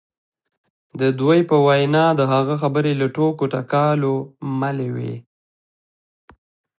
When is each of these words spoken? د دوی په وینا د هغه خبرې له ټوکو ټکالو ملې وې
د 0.99 1.01
دوی 1.19 1.39
په 1.49 1.55
وینا 1.67 2.05
د 2.19 2.21
هغه 2.33 2.55
خبرې 2.61 2.93
له 3.01 3.07
ټوکو 3.15 3.43
ټکالو 3.53 4.13
ملې 4.59 4.87
وې 4.95 5.15